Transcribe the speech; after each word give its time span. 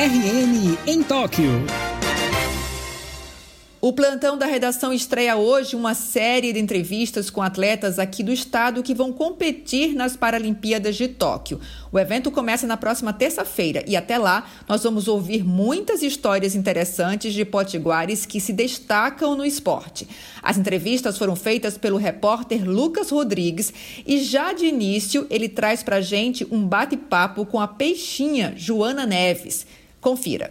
RN 0.00 0.78
em 0.86 1.02
Tóquio. 1.02 1.50
O 3.80 3.92
plantão 3.92 4.38
da 4.38 4.46
redação 4.46 4.92
estreia 4.92 5.34
hoje 5.34 5.74
uma 5.74 5.92
série 5.92 6.52
de 6.52 6.60
entrevistas 6.60 7.30
com 7.30 7.42
atletas 7.42 7.98
aqui 7.98 8.22
do 8.22 8.32
estado 8.32 8.80
que 8.80 8.94
vão 8.94 9.12
competir 9.12 9.96
nas 9.96 10.16
Paralimpíadas 10.16 10.94
de 10.94 11.08
Tóquio. 11.08 11.60
O 11.90 11.98
evento 11.98 12.30
começa 12.30 12.64
na 12.64 12.76
próxima 12.76 13.12
terça-feira 13.12 13.82
e 13.88 13.96
até 13.96 14.18
lá 14.18 14.48
nós 14.68 14.84
vamos 14.84 15.08
ouvir 15.08 15.44
muitas 15.44 16.00
histórias 16.00 16.54
interessantes 16.54 17.34
de 17.34 17.44
potiguares 17.44 18.24
que 18.24 18.40
se 18.40 18.52
destacam 18.52 19.34
no 19.34 19.44
esporte. 19.44 20.06
As 20.40 20.56
entrevistas 20.56 21.18
foram 21.18 21.34
feitas 21.34 21.76
pelo 21.76 21.96
repórter 21.96 22.64
Lucas 22.64 23.10
Rodrigues 23.10 23.74
e 24.06 24.22
já 24.22 24.52
de 24.52 24.66
início 24.66 25.26
ele 25.28 25.48
traz 25.48 25.82
pra 25.82 26.00
gente 26.00 26.46
um 26.52 26.64
bate-papo 26.64 27.44
com 27.44 27.58
a 27.58 27.66
peixinha 27.66 28.54
Joana 28.56 29.04
Neves. 29.04 29.66
Confira. 30.08 30.50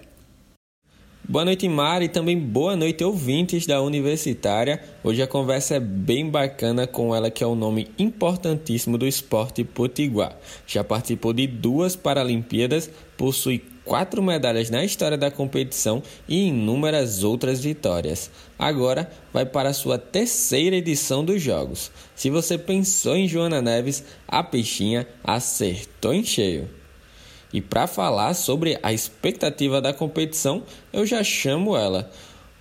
Boa 1.27 1.43
noite, 1.43 1.67
Mari, 1.67 2.05
e 2.05 2.09
também 2.09 2.37
boa 2.37 2.75
noite, 2.75 3.03
ouvintes 3.03 3.65
da 3.65 3.81
Universitária. 3.81 4.79
Hoje 5.03 5.19
a 5.19 5.25
conversa 5.25 5.77
é 5.77 5.79
bem 5.79 6.29
bacana 6.29 6.85
com 6.85 7.15
ela, 7.15 7.31
que 7.31 7.43
é 7.43 7.47
um 7.47 7.55
nome 7.55 7.89
importantíssimo 7.97 8.99
do 8.99 9.07
esporte 9.07 9.63
potiguar. 9.63 10.37
Já 10.67 10.83
participou 10.83 11.33
de 11.33 11.47
duas 11.47 11.95
Paralimpíadas, 11.95 12.87
possui 13.17 13.63
quatro 13.83 14.21
medalhas 14.21 14.69
na 14.69 14.85
história 14.85 15.17
da 15.17 15.31
competição 15.31 16.03
e 16.29 16.49
inúmeras 16.49 17.23
outras 17.23 17.59
vitórias. 17.59 18.29
Agora 18.59 19.11
vai 19.33 19.43
para 19.43 19.69
a 19.69 19.73
sua 19.73 19.97
terceira 19.97 20.75
edição 20.75 21.25
dos 21.25 21.41
Jogos. 21.41 21.89
Se 22.15 22.29
você 22.29 22.59
pensou 22.59 23.15
em 23.15 23.27
Joana 23.27 23.59
Neves, 23.59 24.03
a 24.27 24.43
peixinha 24.43 25.07
acertou 25.23 26.13
em 26.13 26.23
cheio. 26.23 26.76
E 27.57 27.61
para 27.61 27.87
falar 27.87 28.35
sobre 28.35 28.77
a 28.83 28.93
expectativa 28.93 29.81
da 29.81 29.91
competição, 29.91 30.61
eu 30.93 31.07
já 31.07 31.23
chamo 31.23 31.75
ela. 31.75 32.07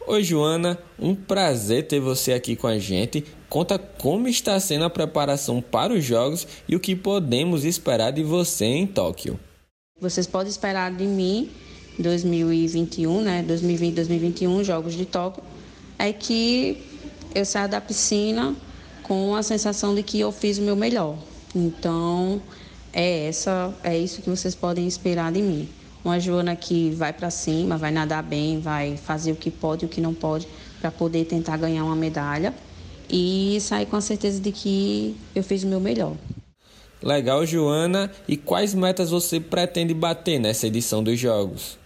Oi, 0.06 0.24
Joana, 0.24 0.78
um 0.98 1.14
prazer 1.14 1.86
ter 1.86 2.00
você 2.00 2.32
aqui 2.32 2.56
com 2.56 2.66
a 2.66 2.78
gente. 2.78 3.22
Conta 3.46 3.78
como 3.78 4.26
está 4.26 4.58
sendo 4.58 4.86
a 4.86 4.90
preparação 4.90 5.60
para 5.60 5.92
os 5.92 6.02
Jogos 6.02 6.48
e 6.66 6.74
o 6.74 6.80
que 6.80 6.96
podemos 6.96 7.62
esperar 7.62 8.10
de 8.10 8.22
você 8.22 8.64
em 8.64 8.86
Tóquio. 8.86 9.38
Vocês 10.00 10.26
podem 10.26 10.48
esperar 10.48 10.90
de 10.90 11.04
mim 11.04 11.50
2021, 11.98 13.20
né? 13.20 13.42
2020, 13.42 13.96
2021, 13.96 14.64
Jogos 14.64 14.94
de 14.94 15.04
Tóquio, 15.04 15.42
é 15.98 16.10
que 16.10 16.82
eu 17.34 17.44
saia 17.44 17.68
da 17.68 17.82
piscina 17.82 18.56
com 19.02 19.36
a 19.36 19.42
sensação 19.42 19.94
de 19.94 20.02
que 20.02 20.18
eu 20.18 20.32
fiz 20.32 20.56
o 20.56 20.62
meu 20.62 20.74
melhor. 20.74 21.18
Então, 21.54 22.40
é 22.96 23.26
essa, 23.26 23.74
é 23.84 23.96
isso 23.96 24.22
que 24.22 24.30
vocês 24.30 24.54
podem 24.54 24.88
esperar 24.88 25.30
de 25.30 25.42
mim. 25.42 25.68
Uma 26.02 26.18
Joana 26.18 26.56
que 26.56 26.90
vai 26.92 27.12
para 27.12 27.28
cima, 27.28 27.76
vai 27.76 27.90
nadar 27.90 28.22
bem, 28.22 28.58
vai 28.58 28.96
fazer 28.96 29.32
o 29.32 29.36
que 29.36 29.50
pode 29.50 29.84
e 29.84 29.86
o 29.86 29.88
que 29.88 30.00
não 30.00 30.14
pode 30.14 30.48
para 30.80 30.90
poder 30.90 31.26
tentar 31.26 31.58
ganhar 31.58 31.84
uma 31.84 31.94
medalha 31.94 32.54
e 33.10 33.58
sair 33.60 33.84
com 33.84 33.96
a 33.96 34.00
certeza 34.00 34.40
de 34.40 34.50
que 34.50 35.14
eu 35.34 35.44
fiz 35.44 35.62
o 35.62 35.66
meu 35.66 35.78
melhor. 35.78 36.14
Legal, 37.02 37.44
Joana. 37.44 38.10
E 38.26 38.34
quais 38.34 38.72
metas 38.72 39.10
você 39.10 39.38
pretende 39.38 39.92
bater 39.92 40.38
nessa 40.38 40.66
edição 40.66 41.04
dos 41.04 41.20
Jogos? 41.20 41.78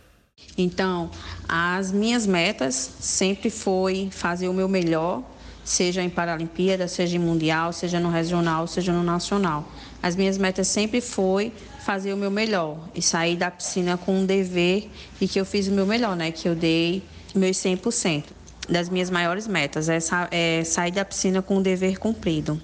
Então, 0.57 1.11
as 1.49 1.91
minhas 1.91 2.25
metas 2.25 2.75
sempre 3.01 3.51
foi 3.51 4.11
fazer 4.13 4.49
o 4.49 4.55
meu 4.55 4.69
melhor, 4.69 5.25
seja 5.65 6.03
em 6.03 6.09
Paralimpíada, 6.09 6.87
seja 6.87 7.17
em 7.17 7.19
Mundial, 7.19 7.73
seja 7.73 7.99
no 7.99 8.11
regional, 8.11 8.69
seja 8.69 8.93
no 8.93 9.03
nacional. 9.03 9.67
As 10.03 10.17
minhas 10.17 10.39
metas 10.39 10.67
sempre 10.69 11.01
foi 11.01 11.53
fazer 11.85 12.13
o 12.13 12.17
meu 12.17 12.31
melhor 12.31 12.89
e 12.95 13.03
sair 13.03 13.37
da 13.37 13.51
piscina 13.51 13.97
com 13.97 14.21
um 14.21 14.27
dever 14.27 14.89
e 15.21 15.29
que 15.29 15.39
eu 15.39 15.45
fiz 15.45 15.69
o 15.69 15.73
meu 15.73 15.85
melhor, 15.87 16.17
né? 16.17 16.31
Que 16.31 16.49
eu 16.49 16.55
dei 16.55 17.03
meus 17.35 17.57
100%. 17.59 18.25
Das 18.69 18.89
minhas 18.89 19.11
maiores 19.11 19.47
metas 19.47 19.89
é, 19.89 19.99
é 20.31 20.65
sair 20.65 20.93
da 20.93 21.05
piscina 21.05 21.43
com 21.43 21.57
um 21.57 21.63
dever 21.63 21.99
cumprido. 21.99 22.61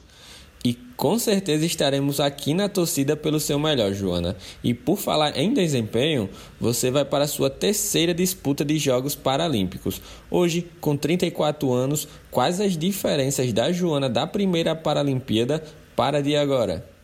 E 0.64 0.74
com 0.96 1.18
certeza 1.18 1.66
estaremos 1.66 2.20
aqui 2.20 2.54
na 2.54 2.68
torcida 2.68 3.14
pelo 3.14 3.38
seu 3.38 3.58
melhor, 3.58 3.92
Joana. 3.92 4.36
E 4.64 4.72
por 4.72 4.96
falar 4.96 5.36
em 5.36 5.52
desempenho, 5.52 6.28
você 6.58 6.90
vai 6.90 7.04
para 7.04 7.24
a 7.24 7.28
sua 7.28 7.50
terceira 7.50 8.14
disputa 8.14 8.64
de 8.64 8.78
Jogos 8.78 9.14
Paralímpicos. 9.14 10.00
Hoje, 10.30 10.66
com 10.80 10.96
34 10.96 11.72
anos, 11.72 12.08
quais 12.30 12.60
as 12.60 12.76
diferenças 12.76 13.52
da 13.52 13.70
Joana 13.70 14.08
da 14.08 14.26
primeira 14.26 14.74
Paralimpíada 14.74 15.62
para 15.94 16.22
de 16.22 16.34
agora? 16.34 16.95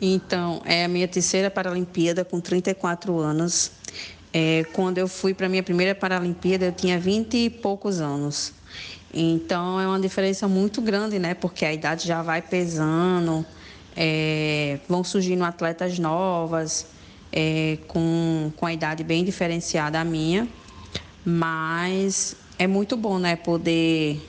Então, 0.00 0.60
é 0.64 0.84
a 0.84 0.88
minha 0.88 1.08
terceira 1.08 1.50
Paralimpíada 1.50 2.24
com 2.24 2.40
34 2.40 3.18
anos. 3.18 3.70
É, 4.32 4.64
quando 4.72 4.98
eu 4.98 5.08
fui 5.08 5.32
para 5.32 5.46
a 5.46 5.48
minha 5.48 5.62
primeira 5.62 5.94
Paralimpíada, 5.94 6.66
eu 6.66 6.72
tinha 6.72 6.98
20 6.98 7.34
e 7.36 7.50
poucos 7.50 8.00
anos. 8.00 8.52
Então, 9.12 9.80
é 9.80 9.86
uma 9.86 9.98
diferença 9.98 10.46
muito 10.46 10.82
grande, 10.82 11.18
né? 11.18 11.32
Porque 11.32 11.64
a 11.64 11.72
idade 11.72 12.06
já 12.06 12.22
vai 12.22 12.42
pesando, 12.42 13.46
é, 13.96 14.78
vão 14.86 15.02
surgindo 15.02 15.42
atletas 15.42 15.98
novas, 15.98 16.86
é, 17.32 17.78
com, 17.88 18.52
com 18.54 18.66
a 18.66 18.72
idade 18.74 19.02
bem 19.02 19.24
diferenciada 19.24 19.98
da 19.98 20.04
minha. 20.04 20.46
Mas 21.24 22.36
é 22.58 22.66
muito 22.66 22.94
bom, 22.98 23.18
né? 23.18 23.36
Poder 23.36 24.20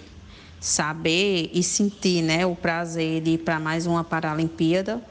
saber 0.62 1.52
e 1.54 1.62
sentir 1.62 2.22
né, 2.22 2.46
o 2.46 2.56
prazer 2.56 3.22
de 3.22 3.32
ir 3.32 3.38
para 3.40 3.60
mais 3.60 3.86
uma 3.86 4.04
Paralimpíada 4.04 5.02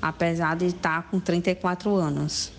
apesar 0.00 0.56
de 0.56 0.66
estar 0.66 1.10
com 1.10 1.18
34 1.18 1.94
anos. 1.94 2.52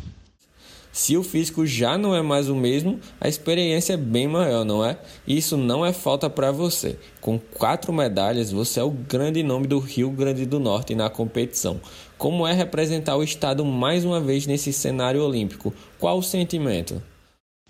Se 0.98 1.16
o 1.16 1.22
físico 1.22 1.64
já 1.64 1.96
não 1.96 2.16
é 2.16 2.24
mais 2.24 2.50
o 2.50 2.56
mesmo, 2.56 3.00
a 3.22 3.28
experiência 3.28 3.94
é 3.94 3.98
bem 3.98 4.28
maior, 4.28 4.66
não 4.66 4.84
é? 4.84 4.98
Isso 5.28 5.56
não 5.56 5.86
é 5.86 5.94
falta 5.94 6.28
para 6.28 6.52
você. 6.52 6.98
Com 7.22 7.38
quatro 7.38 7.94
medalhas, 7.94 8.52
você 8.52 8.80
é 8.80 8.84
o 8.84 8.90
grande 8.90 9.44
nome 9.44 9.68
do 9.68 9.78
Rio 9.78 10.10
Grande 10.10 10.44
do 10.44 10.60
Norte 10.60 10.96
na 10.96 11.08
competição. 11.08 11.80
Como 12.18 12.48
é 12.48 12.54
representar 12.54 13.16
o 13.16 13.22
estado 13.22 13.64
mais 13.64 14.04
uma 14.04 14.20
vez 14.20 14.48
nesse 14.48 14.74
cenário 14.74 15.22
olímpico? 15.22 15.72
Qual 16.00 16.18
o 16.18 16.24
sentimento? 16.24 17.00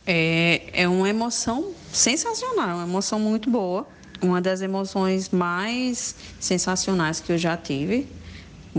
É, 0.05 0.61
é 0.71 0.87
uma 0.87 1.09
emoção 1.09 1.73
sensacional, 1.91 2.77
uma 2.77 2.85
emoção 2.85 3.19
muito 3.19 3.49
boa. 3.49 3.85
Uma 4.21 4.39
das 4.39 4.61
emoções 4.61 5.29
mais 5.31 6.15
sensacionais 6.39 7.19
que 7.19 7.33
eu 7.33 7.37
já 7.37 7.57
tive 7.57 8.07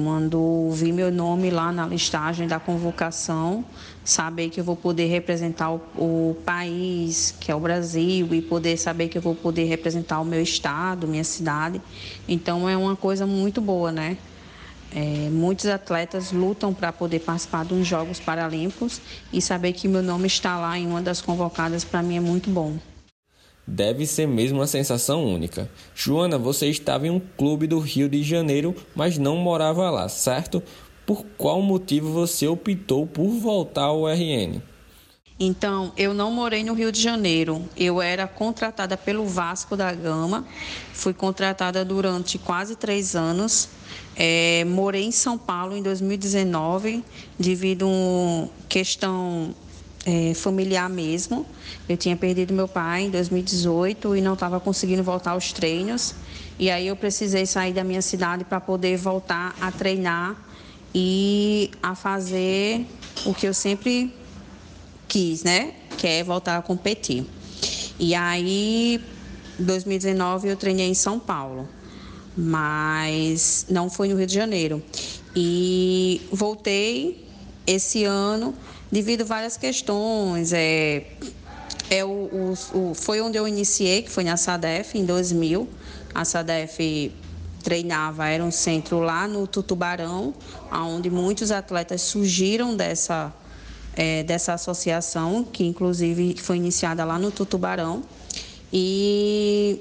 quando 0.02 0.70
vi 0.70 0.92
meu 0.92 1.10
nome 1.10 1.50
lá 1.50 1.72
na 1.72 1.86
listagem 1.86 2.46
da 2.46 2.60
convocação, 2.60 3.64
saber 4.04 4.48
que 4.48 4.60
eu 4.60 4.64
vou 4.64 4.76
poder 4.76 5.06
representar 5.06 5.72
o, 5.72 5.80
o, 5.96 6.36
país, 6.44 7.34
que 7.40 7.50
é 7.50 7.54
o 7.54 7.58
Brasil, 7.58 8.32
e 8.32 8.40
poder 8.40 8.76
saber 8.76 9.08
que 9.08 9.18
eu 9.18 9.22
vou 9.22 9.34
poder 9.34 9.64
representar 9.64 10.20
o 10.20 10.24
meu 10.24 10.40
estado, 10.40 11.08
minha 11.08 11.24
cidade. 11.24 11.80
Então 12.28 12.68
é 12.68 12.76
uma 12.76 12.94
coisa 12.94 13.26
muito 13.26 13.60
boa, 13.60 13.90
né? 13.90 14.16
É, 14.94 15.28
muitos 15.30 15.66
atletas 15.66 16.32
lutam 16.32 16.72
para 16.72 16.92
poder 16.92 17.18
participar 17.18 17.64
dos 17.64 17.86
Jogos 17.86 18.20
Paralímpicos 18.20 19.00
e 19.32 19.42
saber 19.42 19.72
que 19.72 19.86
meu 19.86 20.02
nome 20.02 20.28
está 20.28 20.58
lá 20.58 20.78
em 20.78 20.86
uma 20.86 21.02
das 21.02 21.20
convocadas 21.20 21.84
para 21.84 22.02
mim 22.02 22.16
é 22.16 22.20
muito 22.20 22.48
bom. 22.48 22.78
Deve 23.70 24.06
ser 24.06 24.26
mesmo 24.26 24.60
uma 24.60 24.66
sensação 24.66 25.26
única. 25.26 25.70
Joana, 25.94 26.38
você 26.38 26.68
estava 26.68 27.06
em 27.06 27.10
um 27.10 27.20
clube 27.20 27.66
do 27.66 27.78
Rio 27.78 28.08
de 28.08 28.22
Janeiro, 28.22 28.74
mas 28.96 29.18
não 29.18 29.36
morava 29.36 29.90
lá, 29.90 30.08
certo? 30.08 30.62
Por 31.04 31.22
qual 31.36 31.60
motivo 31.60 32.10
você 32.10 32.48
optou 32.48 33.06
por 33.06 33.28
voltar 33.28 33.82
ao 33.82 34.08
RN? 34.08 34.62
Então, 35.38 35.92
eu 35.98 36.14
não 36.14 36.32
morei 36.32 36.64
no 36.64 36.72
Rio 36.72 36.90
de 36.90 37.00
Janeiro. 37.00 37.62
Eu 37.76 38.00
era 38.00 38.26
contratada 38.26 38.96
pelo 38.96 39.26
Vasco 39.26 39.76
da 39.76 39.92
Gama. 39.92 40.46
Fui 40.94 41.12
contratada 41.12 41.84
durante 41.84 42.38
quase 42.38 42.74
três 42.74 43.14
anos. 43.14 43.68
É, 44.16 44.64
morei 44.64 45.04
em 45.04 45.12
São 45.12 45.36
Paulo 45.36 45.76
em 45.76 45.82
2019, 45.82 47.04
devido 47.38 47.86
a 47.86 48.66
questão 48.66 49.54
é, 50.06 50.34
familiar 50.34 50.88
mesmo. 50.88 51.46
Eu 51.88 51.96
tinha 51.96 52.16
perdido 52.16 52.52
meu 52.54 52.68
pai 52.68 53.02
em 53.02 53.10
2018 53.10 54.16
e 54.16 54.20
não 54.20 54.34
estava 54.34 54.60
conseguindo 54.60 55.02
voltar 55.02 55.32
aos 55.32 55.52
treinos. 55.52 56.14
E 56.58 56.70
aí 56.70 56.86
eu 56.86 56.96
precisei 56.96 57.46
sair 57.46 57.72
da 57.72 57.84
minha 57.84 58.02
cidade 58.02 58.44
para 58.44 58.60
poder 58.60 58.96
voltar 58.96 59.54
a 59.60 59.70
treinar 59.70 60.36
e 60.94 61.70
a 61.82 61.94
fazer 61.94 62.86
o 63.24 63.34
que 63.34 63.46
eu 63.46 63.54
sempre 63.54 64.14
quis, 65.06 65.42
né? 65.42 65.74
Que 65.96 66.06
é 66.06 66.24
voltar 66.24 66.56
a 66.56 66.62
competir. 66.62 67.24
E 67.98 68.14
aí, 68.14 69.00
em 69.58 69.64
2019, 69.64 70.48
eu 70.48 70.56
treinei 70.56 70.88
em 70.88 70.94
São 70.94 71.18
Paulo, 71.18 71.68
mas 72.36 73.66
não 73.68 73.90
foi 73.90 74.08
no 74.08 74.16
Rio 74.16 74.26
de 74.26 74.34
Janeiro. 74.34 74.82
E 75.34 76.22
voltei 76.32 77.26
esse 77.66 78.04
ano 78.04 78.54
devido 78.90 79.22
a 79.22 79.24
várias 79.24 79.56
questões. 79.56 80.52
É, 80.52 81.04
é 81.90 82.04
o, 82.04 82.08
o, 82.08 82.54
o, 82.74 82.94
foi 82.94 83.20
onde 83.20 83.38
eu 83.38 83.46
iniciei, 83.46 84.02
que 84.02 84.10
foi 84.10 84.24
na 84.24 84.36
SADEF, 84.36 84.98
em 84.98 85.04
2000. 85.04 85.68
A 86.14 86.24
SADEF 86.24 87.12
treinava, 87.62 88.26
era 88.28 88.42
um 88.42 88.50
centro 88.50 89.00
lá 89.00 89.26
no 89.26 89.46
Tutubarão, 89.46 90.34
onde 90.70 91.10
muitos 91.10 91.50
atletas 91.50 92.02
surgiram 92.02 92.76
dessa, 92.76 93.32
é, 93.94 94.22
dessa 94.22 94.54
associação, 94.54 95.44
que 95.44 95.64
inclusive 95.64 96.36
foi 96.38 96.56
iniciada 96.56 97.04
lá 97.04 97.18
no 97.18 97.30
Tutubarão. 97.30 98.02
E 98.72 99.80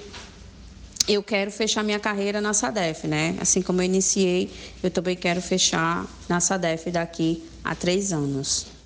eu 1.07 1.21
quero 1.24 1.51
fechar 1.51 1.83
minha 1.83 2.00
carreira 2.00 2.42
na 2.42 2.54
SADEF, 2.54 3.07
né? 3.07 3.36
Assim 3.39 3.62
como 3.62 3.81
eu 3.81 3.86
iniciei, 3.86 4.51
eu 4.83 4.92
também 4.92 5.15
quero 5.15 5.42
fechar 5.42 6.06
na 6.27 6.39
SADEF 6.39 6.92
daqui 6.92 7.44
a 7.63 7.75
três 7.75 8.12
anos. 8.12 8.77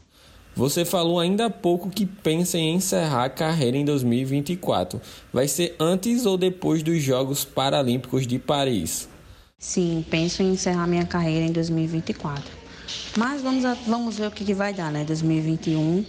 Você 0.55 0.83
falou 0.83 1.19
ainda 1.19 1.45
há 1.45 1.49
pouco 1.49 1.89
que 1.89 2.05
pensa 2.05 2.57
em 2.57 2.75
encerrar 2.75 3.25
a 3.25 3.29
carreira 3.29 3.77
em 3.77 3.85
2024. 3.85 4.99
Vai 5.31 5.47
ser 5.47 5.75
antes 5.79 6.25
ou 6.25 6.37
depois 6.37 6.83
dos 6.83 7.01
Jogos 7.01 7.45
Paralímpicos 7.45 8.27
de 8.27 8.37
Paris? 8.37 9.07
Sim, 9.57 10.05
penso 10.09 10.43
em 10.43 10.53
encerrar 10.53 10.87
minha 10.87 11.05
carreira 11.05 11.45
em 11.45 11.51
2024. 11.51 12.43
Mas 13.17 13.41
vamos, 13.41 13.63
vamos 13.87 14.17
ver 14.17 14.27
o 14.27 14.31
que, 14.31 14.43
que 14.43 14.53
vai 14.53 14.73
dar, 14.73 14.91
né? 14.91 15.05
2021. 15.05 16.03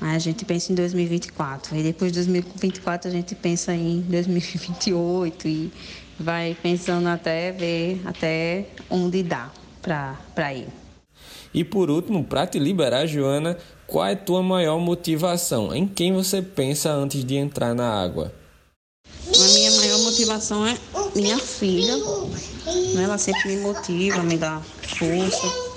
Aí 0.00 0.16
a 0.16 0.18
gente 0.18 0.44
pensa 0.44 0.72
em 0.72 0.74
2024. 0.74 1.76
E 1.76 1.82
depois 1.82 2.12
de 2.12 2.18
2024 2.18 3.08
a 3.08 3.12
gente 3.12 3.34
pensa 3.34 3.72
em 3.72 4.00
2028 4.02 5.48
e 5.48 5.72
vai 6.18 6.56
pensando 6.60 7.08
até 7.08 7.52
ver 7.52 8.02
até 8.04 8.66
onde 8.90 9.22
dá 9.22 9.50
para 9.80 10.52
ir. 10.52 10.81
E 11.54 11.62
por 11.62 11.90
último, 11.90 12.24
para 12.24 12.46
te 12.46 12.58
liberar, 12.58 13.06
Joana, 13.06 13.58
qual 13.86 14.06
é 14.06 14.12
a 14.12 14.16
tua 14.16 14.42
maior 14.42 14.78
motivação? 14.78 15.74
Em 15.74 15.86
quem 15.86 16.12
você 16.12 16.40
pensa 16.40 16.90
antes 16.90 17.24
de 17.24 17.36
entrar 17.36 17.74
na 17.74 17.88
água? 17.88 18.32
A 19.06 19.52
minha 19.54 19.70
maior 19.72 19.98
motivação 20.00 20.66
é 20.66 20.76
minha 21.14 21.38
filha. 21.38 21.94
Né? 22.94 23.02
Ela 23.04 23.18
sempre 23.18 23.54
me 23.54 23.62
motiva, 23.62 24.22
me 24.22 24.38
dá 24.38 24.60
força 24.60 25.72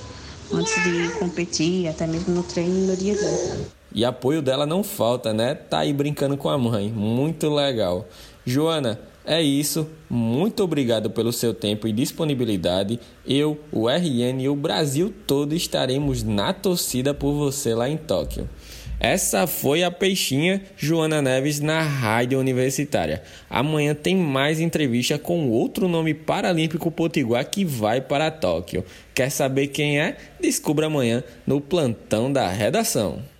antes 0.53 0.83
de 0.83 1.09
competir, 1.19 1.87
até 1.87 2.07
mesmo 2.07 2.33
no 2.33 2.43
treino 2.43 2.87
no 2.87 2.95
dia 2.95 3.13
a 3.13 3.17
dia. 3.17 3.67
E 3.93 4.03
apoio 4.05 4.41
dela 4.41 4.65
não 4.65 4.83
falta, 4.83 5.33
né? 5.33 5.55
Tá 5.55 5.79
aí 5.79 5.93
brincando 5.93 6.37
com 6.37 6.49
a 6.49 6.57
mãe. 6.57 6.89
Muito 6.89 7.49
legal. 7.49 8.05
Joana, 8.45 8.99
é 9.25 9.41
isso. 9.41 9.87
Muito 10.09 10.63
obrigado 10.63 11.09
pelo 11.09 11.33
seu 11.33 11.53
tempo 11.53 11.87
e 11.87 11.91
disponibilidade. 11.91 12.99
Eu, 13.25 13.59
o 13.71 13.89
RN 13.89 14.41
e 14.41 14.49
o 14.49 14.55
Brasil 14.55 15.13
todo 15.25 15.55
estaremos 15.55 16.23
na 16.23 16.53
torcida 16.53 17.13
por 17.13 17.33
você 17.33 17.73
lá 17.73 17.89
em 17.89 17.97
Tóquio. 17.97 18.47
Essa 18.99 19.45
foi 19.45 19.83
a 19.83 19.91
peixinha 19.91 20.61
Joana 20.77 21.21
Neves 21.21 21.59
na 21.59 21.81
Rádio 21.81 22.39
Universitária. 22.39 23.23
Amanhã 23.49 23.93
tem 23.93 24.15
mais 24.15 24.59
entrevista 24.59 25.19
com 25.19 25.49
outro 25.49 25.87
nome 25.87 26.13
paralímpico 26.13 26.89
potiguar 26.89 27.45
que 27.49 27.65
vai 27.65 27.99
para 27.99 28.31
Tóquio. 28.31 28.85
Quer 29.13 29.29
saber 29.29 29.67
quem 29.67 29.99
é? 29.99 30.15
Descubra 30.39 30.87
amanhã 30.87 31.23
no 31.45 31.59
plantão 31.59 32.31
da 32.31 32.47
redação. 32.47 33.34